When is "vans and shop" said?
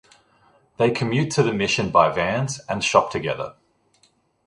2.09-3.11